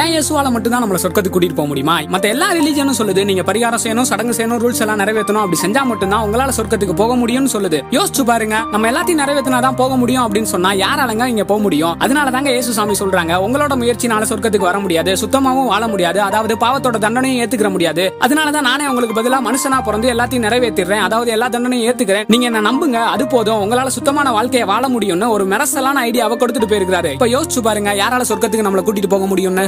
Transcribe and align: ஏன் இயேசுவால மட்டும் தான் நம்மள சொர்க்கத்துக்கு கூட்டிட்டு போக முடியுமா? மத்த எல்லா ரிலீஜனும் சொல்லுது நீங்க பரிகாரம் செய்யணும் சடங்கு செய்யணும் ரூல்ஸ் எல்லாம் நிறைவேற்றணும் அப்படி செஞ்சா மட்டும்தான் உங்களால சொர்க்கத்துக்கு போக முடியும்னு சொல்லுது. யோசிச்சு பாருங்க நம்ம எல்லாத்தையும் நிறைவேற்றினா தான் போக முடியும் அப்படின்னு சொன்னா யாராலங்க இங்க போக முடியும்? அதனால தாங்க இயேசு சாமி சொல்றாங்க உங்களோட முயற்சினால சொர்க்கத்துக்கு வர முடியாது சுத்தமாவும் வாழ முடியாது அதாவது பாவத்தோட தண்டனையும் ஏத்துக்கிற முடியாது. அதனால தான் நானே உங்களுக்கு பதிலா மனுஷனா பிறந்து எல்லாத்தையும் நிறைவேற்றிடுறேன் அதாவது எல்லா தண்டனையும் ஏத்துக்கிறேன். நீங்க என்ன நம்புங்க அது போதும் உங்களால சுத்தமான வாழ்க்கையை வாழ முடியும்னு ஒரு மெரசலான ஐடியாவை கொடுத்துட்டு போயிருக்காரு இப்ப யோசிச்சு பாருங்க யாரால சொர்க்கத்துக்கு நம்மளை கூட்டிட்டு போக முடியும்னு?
ஏன் 0.00 0.10
இயேசுவால 0.12 0.50
மட்டும் 0.52 0.72
தான் 0.74 0.82
நம்மள 0.82 0.98
சொர்க்கத்துக்கு 1.02 1.34
கூட்டிட்டு 1.34 1.56
போக 1.56 1.68
முடியுமா? 1.70 1.94
மத்த 2.12 2.26
எல்லா 2.34 2.46
ரிலீஜனும் 2.56 2.96
சொல்லுது 2.98 3.22
நீங்க 3.30 3.42
பரிகாரம் 3.48 3.80
செய்யணும் 3.82 4.06
சடங்கு 4.10 4.34
செய்யணும் 4.36 4.60
ரூல்ஸ் 4.62 4.80
எல்லாம் 4.84 5.00
நிறைவேற்றணும் 5.00 5.42
அப்படி 5.42 5.58
செஞ்சா 5.62 5.82
மட்டும்தான் 5.90 6.22
உங்களால 6.26 6.52
சொர்க்கத்துக்கு 6.58 6.94
போக 7.00 7.14
முடியும்னு 7.22 7.50
சொல்லுது. 7.54 7.78
யோசிச்சு 7.96 8.22
பாருங்க 8.30 8.56
நம்ம 8.74 8.88
எல்லாத்தையும் 8.90 9.20
நிறைவேற்றினா 9.22 9.58
தான் 9.66 9.76
போக 9.80 9.96
முடியும் 10.02 10.24
அப்படின்னு 10.26 10.50
சொன்னா 10.54 10.70
யாராலங்க 10.82 11.26
இங்க 11.32 11.44
போக 11.50 11.60
முடியும்? 11.66 11.94
அதனால 12.04 12.30
தாங்க 12.36 12.50
இயேசு 12.56 12.76
சாமி 12.78 12.96
சொல்றாங்க 13.02 13.34
உங்களோட 13.46 13.76
முயற்சினால 13.82 14.28
சொர்க்கத்துக்கு 14.30 14.68
வர 14.70 14.80
முடியாது 14.84 15.12
சுத்தமாவும் 15.22 15.68
வாழ 15.72 15.82
முடியாது 15.94 16.20
அதாவது 16.28 16.56
பாவத்தோட 16.64 16.98
தண்டனையும் 17.06 17.40
ஏத்துக்கிற 17.44 17.70
முடியாது. 17.76 18.06
அதனால 18.26 18.50
தான் 18.56 18.68
நானே 18.70 18.88
உங்களுக்கு 18.92 19.18
பதிலா 19.20 19.40
மனுஷனா 19.48 19.80
பிறந்து 19.90 20.10
எல்லாத்தையும் 20.14 20.46
நிறைவேற்றிடுறேன் 20.48 21.04
அதாவது 21.08 21.30
எல்லா 21.36 21.48
தண்டனையும் 21.56 21.86
ஏத்துக்கிறேன். 21.90 22.26
நீங்க 22.34 22.48
என்ன 22.52 22.64
நம்புங்க 22.70 22.98
அது 23.14 23.26
போதும் 23.36 23.60
உங்களால 23.66 23.94
சுத்தமான 23.98 24.32
வாழ்க்கையை 24.38 24.66
வாழ 24.72 24.84
முடியும்னு 24.96 25.28
ஒரு 25.36 25.46
மெரசலான 25.54 26.06
ஐடியாவை 26.08 26.38
கொடுத்துட்டு 26.42 26.72
போயிருக்காரு 26.74 27.12
இப்ப 27.18 27.30
யோசிச்சு 27.36 27.62
பாருங்க 27.70 27.92
யாரால 28.02 28.24
சொர்க்கத்துக்கு 28.32 28.68
நம்மளை 28.68 28.84
கூட்டிட்டு 28.88 29.14
போக 29.16 29.26
முடியும்னு? 29.34 29.66